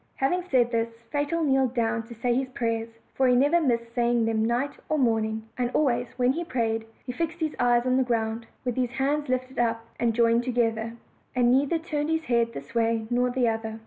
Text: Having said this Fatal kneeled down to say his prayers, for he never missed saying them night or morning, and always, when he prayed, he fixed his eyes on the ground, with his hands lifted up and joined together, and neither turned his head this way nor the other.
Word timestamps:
Having 0.15 0.45
said 0.49 0.71
this 0.71 0.89
Fatal 1.11 1.43
kneeled 1.43 1.75
down 1.75 2.01
to 2.07 2.15
say 2.15 2.33
his 2.33 2.49
prayers, 2.49 2.89
for 3.13 3.27
he 3.27 3.35
never 3.35 3.61
missed 3.61 3.93
saying 3.93 4.25
them 4.25 4.43
night 4.43 4.79
or 4.89 4.97
morning, 4.97 5.43
and 5.59 5.69
always, 5.75 6.07
when 6.17 6.31
he 6.33 6.43
prayed, 6.43 6.87
he 7.05 7.11
fixed 7.11 7.39
his 7.39 7.55
eyes 7.59 7.85
on 7.85 7.97
the 7.97 8.03
ground, 8.03 8.47
with 8.65 8.77
his 8.77 8.93
hands 8.93 9.29
lifted 9.29 9.59
up 9.59 9.85
and 9.99 10.15
joined 10.15 10.41
together, 10.43 10.93
and 11.35 11.51
neither 11.51 11.77
turned 11.77 12.09
his 12.09 12.23
head 12.23 12.51
this 12.53 12.73
way 12.73 13.05
nor 13.11 13.29
the 13.29 13.47
other. 13.47 13.79